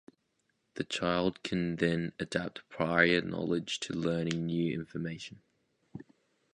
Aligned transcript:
The 0.77 0.83
child 0.83 1.43
can 1.43 1.75
then 1.75 2.13
adapt 2.19 2.67
prior 2.69 3.21
knowledge 3.21 3.79
to 3.81 3.93
learning 3.93 4.47
new 4.47 4.73
information. 4.73 5.43